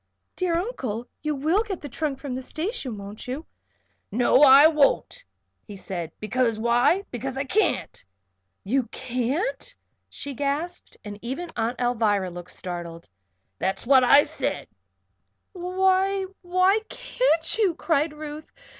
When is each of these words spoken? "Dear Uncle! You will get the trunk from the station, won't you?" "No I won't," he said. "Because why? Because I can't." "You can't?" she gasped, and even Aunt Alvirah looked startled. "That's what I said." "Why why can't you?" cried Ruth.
"Dear 0.35 0.57
Uncle! 0.57 1.07
You 1.21 1.35
will 1.35 1.61
get 1.61 1.79
the 1.81 1.87
trunk 1.87 2.17
from 2.17 2.33
the 2.33 2.41
station, 2.41 2.97
won't 2.97 3.27
you?" 3.27 3.45
"No 4.11 4.41
I 4.41 4.65
won't," 4.65 5.25
he 5.67 5.75
said. 5.75 6.11
"Because 6.19 6.57
why? 6.57 7.03
Because 7.11 7.37
I 7.37 7.43
can't." 7.43 8.03
"You 8.63 8.87
can't?" 8.87 9.75
she 10.09 10.33
gasped, 10.33 10.97
and 11.05 11.19
even 11.21 11.51
Aunt 11.55 11.77
Alvirah 11.77 12.31
looked 12.33 12.49
startled. 12.49 13.09
"That's 13.59 13.85
what 13.85 14.03
I 14.03 14.23
said." 14.23 14.67
"Why 15.53 16.25
why 16.41 16.79
can't 16.89 17.55
you?" 17.59 17.75
cried 17.75 18.11
Ruth. 18.11 18.51